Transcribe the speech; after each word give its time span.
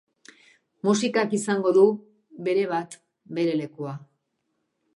Musikak 0.87 1.35
izango 1.37 1.73
du, 1.75 1.83
berebat, 2.47 2.99
bere 3.41 3.55
lekua. 3.61 3.95